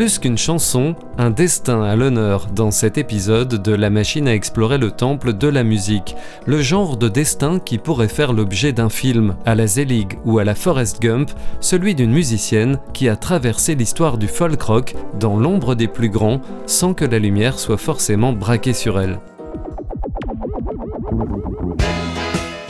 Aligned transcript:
Plus 0.00 0.18
qu'une 0.18 0.38
chanson, 0.38 0.94
un 1.18 1.28
destin 1.28 1.82
à 1.82 1.94
l'honneur 1.94 2.46
dans 2.46 2.70
cet 2.70 2.96
épisode 2.96 3.60
de 3.60 3.74
La 3.74 3.90
machine 3.90 4.28
à 4.28 4.34
explorer 4.34 4.78
le 4.78 4.92
temple 4.92 5.34
de 5.34 5.46
la 5.46 5.62
musique, 5.62 6.16
le 6.46 6.62
genre 6.62 6.96
de 6.96 7.10
destin 7.10 7.58
qui 7.58 7.76
pourrait 7.76 8.08
faire 8.08 8.32
l'objet 8.32 8.72
d'un 8.72 8.88
film 8.88 9.36
à 9.44 9.54
la 9.54 9.66
Zelig 9.66 10.18
ou 10.24 10.38
à 10.38 10.44
la 10.44 10.54
Forrest 10.54 11.02
Gump, 11.02 11.30
celui 11.60 11.94
d'une 11.94 12.12
musicienne 12.12 12.78
qui 12.94 13.10
a 13.10 13.16
traversé 13.16 13.74
l'histoire 13.74 14.16
du 14.16 14.26
folk 14.26 14.62
rock 14.62 14.94
dans 15.18 15.36
l'ombre 15.36 15.74
des 15.74 15.86
plus 15.86 16.08
grands 16.08 16.40
sans 16.64 16.94
que 16.94 17.04
la 17.04 17.18
lumière 17.18 17.58
soit 17.58 17.76
forcément 17.76 18.32
braquée 18.32 18.72
sur 18.72 18.98
elle. 18.98 19.20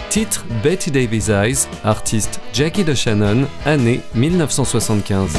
Titre 0.09 0.45
Betty 0.65 0.91
Davis 0.91 1.29
Eyes, 1.29 1.69
artiste 1.85 2.41
Jackie 2.53 2.83
DeShannon, 2.83 3.47
année 3.65 4.01
1975. 4.17 5.39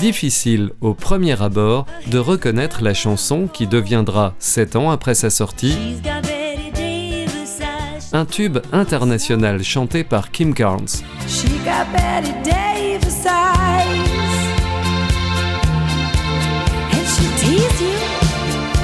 Difficile 0.00 0.70
au 0.80 0.94
premier 0.94 1.40
abord 1.42 1.86
de 2.06 2.18
reconnaître 2.18 2.82
la 2.82 2.94
chanson 2.94 3.48
qui 3.52 3.66
deviendra, 3.66 4.34
sept 4.38 4.76
ans 4.76 4.90
après 4.90 5.14
sa 5.14 5.30
sortie, 5.30 5.76
un 8.12 8.24
tube 8.24 8.58
international 8.72 9.64
chanté 9.64 10.04
par 10.04 10.30
Kim 10.30 10.54
Carnes. 10.54 10.86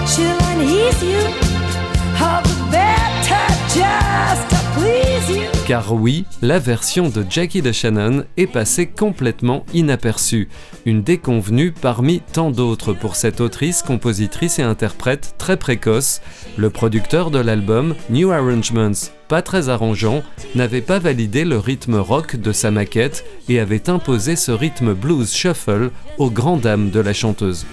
She'll 0.05 0.37
unease 0.53 1.03
you. 1.03 2.52
Car 5.73 5.95
oui, 5.95 6.27
la 6.43 6.59
version 6.59 7.09
de 7.09 7.25
Jackie 7.27 7.63
DeShannon 7.63 8.25
est 8.37 8.47
passée 8.47 8.89
complètement 8.89 9.65
inaperçue, 9.73 10.51
une 10.85 11.03
déconvenue 11.03 11.73
parmi 11.73 12.21
tant 12.21 12.51
d'autres 12.51 12.93
pour 12.93 13.17
cette 13.17 13.41
autrice, 13.41 13.81
compositrice 13.81 14.59
et 14.59 14.63
interprète 14.63 15.35
très 15.39 15.57
précoce. 15.57 16.21
Le 16.59 16.69
producteur 16.69 17.31
de 17.31 17.39
l'album, 17.39 17.95
New 18.11 18.33
Arrangements, 18.33 19.09
pas 19.29 19.41
très 19.41 19.71
arrangeant, 19.71 20.23
n'avait 20.55 20.83
pas 20.83 20.99
validé 20.99 21.47
le 21.47 21.57
rythme 21.57 21.95
rock 21.95 22.37
de 22.37 22.53
sa 22.53 22.71
maquette 22.71 23.25
et 23.49 23.59
avait 23.59 23.89
imposé 23.89 24.37
ce 24.37 24.53
rythme 24.53 24.93
blues 24.93 25.33
shuffle 25.33 25.91
aux 26.19 26.31
grandes 26.31 26.61
dames 26.61 26.91
de 26.91 27.01
la 27.01 27.15
chanteuse. 27.15 27.65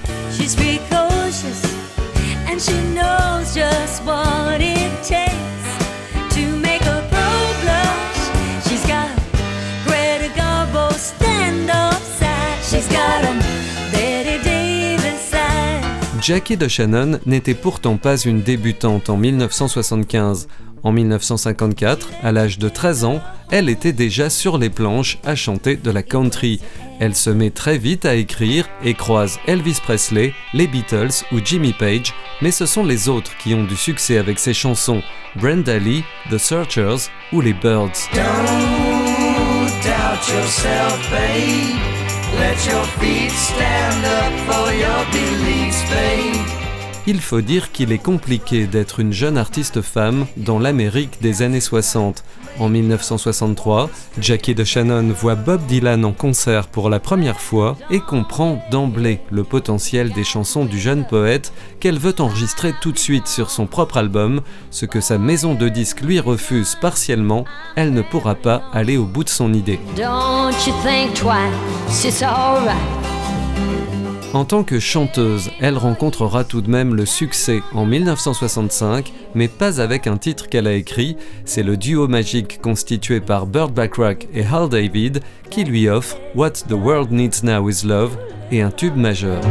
Jackie 16.30 16.58
DeShannon 16.58 17.20
n'était 17.26 17.56
pourtant 17.56 17.98
pas 17.98 18.16
une 18.16 18.44
débutante 18.44 19.10
en 19.10 19.18
1975. 19.18 20.48
En 20.84 20.92
1954, 20.92 22.08
à 22.22 22.32
l'âge 22.32 22.60
de 22.60 22.70
13 22.70 23.04
ans, 23.04 23.20
elle 23.50 23.68
était 23.68 23.94
déjà 23.94 24.30
sur 24.30 24.60
les 24.60 24.70
planches 24.70 25.18
à 25.26 25.34
chanter 25.34 25.76
de 25.76 25.90
la 25.90 26.04
country. 26.04 26.62
Elle 27.00 27.16
se 27.16 27.32
met 27.32 27.50
très 27.50 27.80
vite 27.80 28.06
à 28.06 28.14
écrire 28.14 28.70
et 28.86 28.94
croise 28.94 29.40
Elvis 29.48 29.80
Presley, 29.82 30.36
les 30.54 30.68
Beatles 30.68 31.26
ou 31.32 31.40
Jimmy 31.44 31.74
Page, 31.74 32.14
mais 32.44 32.52
ce 32.52 32.68
sont 32.68 32.86
les 32.86 33.10
autres 33.10 33.36
qui 33.38 33.56
ont 33.56 33.64
du 33.64 33.76
succès 33.76 34.20
avec 34.20 34.38
ses 34.38 34.54
chansons, 34.54 35.02
Brenda 35.36 35.80
Lee, 35.80 36.04
The 36.30 36.38
Searchers 36.38 37.10
ou 37.34 37.42
les 37.42 37.54
Birds. 37.54 37.90
Let 42.36 42.66
your 42.68 42.86
feet 43.00 43.32
stand 43.32 44.06
up 44.06 44.34
for 44.48 44.74
your 44.74 45.02
beliefs, 45.12 45.82
babe. 45.90 46.69
Il 47.12 47.22
faut 47.22 47.42
dire 47.42 47.72
qu'il 47.72 47.92
est 47.92 47.98
compliqué 47.98 48.68
d'être 48.68 49.00
une 49.00 49.14
jeune 49.14 49.40
artiste 49.40 49.82
femme 49.82 50.28
dans 50.38 50.60
l'Amérique 50.60 51.20
des 51.24 51.42
années 51.42 51.60
60. 51.60 52.24
En 52.60 52.70
1963, 52.70 53.90
Jackie 54.22 54.54
DeShannon 54.54 55.12
voit 55.12 55.34
Bob 55.34 55.66
Dylan 55.66 56.06
en 56.06 56.12
concert 56.12 56.68
pour 56.68 56.88
la 56.88 57.00
première 57.00 57.42
fois 57.42 57.78
et 57.90 58.00
comprend 58.00 58.64
d'emblée 58.70 59.22
le 59.32 59.44
potentiel 59.44 60.12
des 60.12 60.24
chansons 60.24 60.66
du 60.66 60.80
jeune 60.80 61.04
poète 61.04 61.52
qu'elle 61.80 61.98
veut 61.98 62.14
enregistrer 62.20 62.76
tout 62.80 62.92
de 62.92 63.00
suite 63.00 63.28
sur 63.28 63.50
son 63.50 63.66
propre 63.66 63.98
album, 63.98 64.42
ce 64.70 64.86
que 64.86 65.02
sa 65.02 65.18
maison 65.18 65.56
de 65.56 65.68
disques 65.68 66.02
lui 66.02 66.20
refuse 66.20 66.78
partiellement, 66.80 67.44
elle 67.76 67.92
ne 67.92 68.04
pourra 68.04 68.36
pas 68.36 68.62
aller 68.72 68.98
au 68.98 69.06
bout 69.06 69.24
de 69.24 69.30
son 69.30 69.52
idée. 69.52 69.80
En 74.34 74.46
tant 74.46 74.64
que 74.64 74.80
chanteuse, 74.80 75.50
elle 75.60 75.78
rencontrera 75.78 76.44
tout 76.44 76.62
de 76.62 76.70
même 76.70 76.94
le 76.94 77.08
succès 77.08 77.62
en 77.74 77.86
1965, 77.86 79.12
mais 79.34 79.48
pas 79.48 79.82
avec 79.82 80.06
un 80.06 80.18
titre 80.18 80.50
qu'elle 80.50 80.68
a 80.68 80.74
écrit, 80.74 81.18
c'est 81.46 81.64
le 81.64 81.78
duo 81.78 82.08
magique 82.08 82.62
constitué 82.62 83.22
par 83.22 83.48
Burt 83.48 83.72
Bacharach 83.72 84.28
et 84.34 84.44
Hal 84.44 84.70
David 84.70 85.22
qui 85.50 85.64
lui 85.64 85.90
offre 85.90 86.18
What 86.36 86.52
the 86.70 86.74
World 86.74 87.12
Needs 87.12 87.44
Now 87.44 87.68
is 87.70 87.84
Love 87.84 88.18
et 88.52 88.62
un 88.62 88.70
tube 88.70 88.96
majeur. 88.96 89.42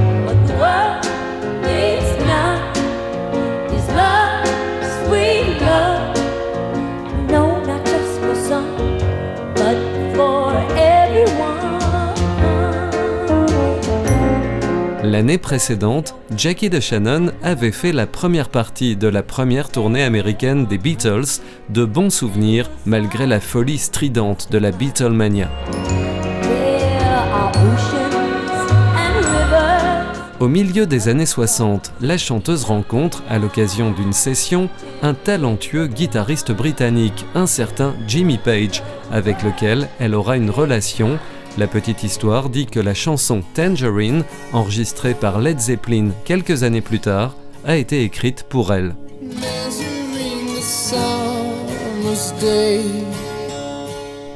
L'année 15.08 15.38
précédente, 15.38 16.14
Jackie 16.36 16.68
DeShannon 16.68 17.32
avait 17.42 17.72
fait 17.72 17.92
la 17.92 18.06
première 18.06 18.50
partie 18.50 18.94
de 18.94 19.08
la 19.08 19.22
première 19.22 19.70
tournée 19.70 20.02
américaine 20.02 20.66
des 20.66 20.76
Beatles, 20.76 21.40
de 21.70 21.86
bons 21.86 22.10
souvenirs 22.10 22.68
malgré 22.84 23.26
la 23.26 23.40
folie 23.40 23.78
stridente 23.78 24.52
de 24.52 24.58
la 24.58 24.70
Beatlemania. 24.70 25.48
Au 30.40 30.46
milieu 30.46 30.86
des 30.86 31.08
années 31.08 31.24
60, 31.24 31.94
la 32.02 32.18
chanteuse 32.18 32.64
rencontre, 32.64 33.22
à 33.30 33.38
l'occasion 33.38 33.92
d'une 33.92 34.12
session, 34.12 34.68
un 35.00 35.14
talentueux 35.14 35.86
guitariste 35.86 36.52
britannique, 36.52 37.24
un 37.34 37.46
certain 37.46 37.94
Jimmy 38.06 38.36
Page, 38.36 38.82
avec 39.10 39.42
lequel 39.42 39.88
elle 40.00 40.14
aura 40.14 40.36
une 40.36 40.50
relation. 40.50 41.18
La 41.58 41.66
petite 41.66 42.04
histoire 42.04 42.50
dit 42.50 42.66
que 42.66 42.78
la 42.78 42.94
chanson 42.94 43.42
Tangerine, 43.54 44.22
enregistrée 44.52 45.14
par 45.14 45.40
Led 45.40 45.58
Zeppelin 45.58 46.10
quelques 46.24 46.62
années 46.62 46.80
plus 46.80 47.00
tard, 47.00 47.34
a 47.64 47.76
été 47.76 48.04
écrite 48.04 48.44
pour 48.48 48.72
elle. 48.72 48.94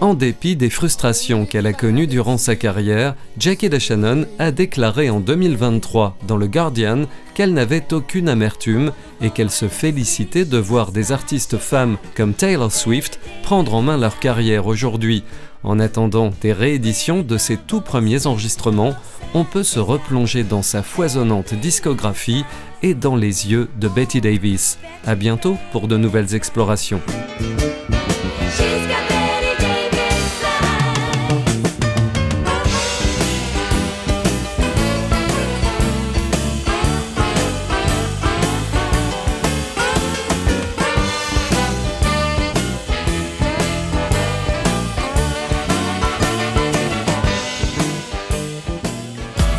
En 0.02 0.14
dépit 0.14 0.56
des 0.56 0.68
frustrations 0.68 1.46
qu'elle 1.46 1.68
a 1.68 1.72
connues 1.72 2.08
durant 2.08 2.36
sa 2.36 2.56
carrière, 2.56 3.14
Jackie 3.38 3.70
DeShannon 3.70 4.26
a 4.40 4.50
déclaré 4.50 5.10
en 5.10 5.20
2023 5.20 6.18
dans 6.26 6.36
le 6.36 6.48
Guardian 6.48 7.04
qu'elle 7.34 7.52
n'avait 7.54 7.86
aucune 7.92 8.28
amertume 8.28 8.90
et 9.20 9.30
qu'elle 9.30 9.52
se 9.52 9.68
félicitait 9.68 10.44
de 10.44 10.58
voir 10.58 10.90
des 10.90 11.12
artistes 11.12 11.56
femmes 11.56 11.98
comme 12.16 12.34
Taylor 12.34 12.72
Swift 12.72 13.20
prendre 13.44 13.74
en 13.74 13.82
main 13.82 13.96
leur 13.96 14.18
carrière 14.18 14.66
aujourd'hui. 14.66 15.22
En 15.62 15.78
attendant 15.78 16.32
des 16.40 16.52
rééditions 16.52 17.22
de 17.22 17.38
ses 17.38 17.56
tout 17.56 17.80
premiers 17.80 18.26
enregistrements, 18.26 18.96
on 19.34 19.44
peut 19.44 19.62
se 19.62 19.78
replonger 19.78 20.42
dans 20.42 20.62
sa 20.62 20.82
foisonnante 20.82 21.54
discographie 21.54 22.44
et 22.82 22.94
dans 22.94 23.14
les 23.14 23.52
yeux 23.52 23.68
de 23.78 23.86
Betty 23.86 24.20
Davis. 24.20 24.80
À 25.06 25.14
bientôt 25.14 25.58
pour 25.70 25.86
de 25.86 25.96
nouvelles 25.96 26.34
explorations. 26.34 27.00